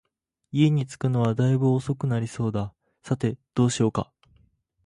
[0.51, 4.11] 家に着くのは大分遅くなりそうだ、さて、どうしようか